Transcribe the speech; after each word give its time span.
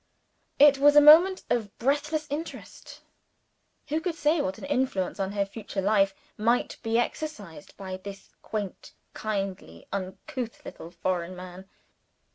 It 0.57 0.79
was 0.79 0.95
a 0.95 0.99
moment 0.99 1.43
of 1.51 1.77
breathless 1.77 2.25
interest. 2.31 3.01
Who 3.89 4.01
could 4.01 4.15
say 4.15 4.41
what 4.41 4.57
an 4.57 4.63
influence 4.65 5.19
on 5.19 5.33
her 5.33 5.45
future 5.45 5.79
life 5.79 6.15
might 6.39 6.77
be 6.81 6.97
exercised 6.97 7.77
by 7.77 7.97
this 7.97 8.31
quaint 8.41 8.93
kindly 9.13 9.85
uncouth 9.93 10.65
little 10.65 10.89
foreign 10.89 11.35
man? 11.35 11.69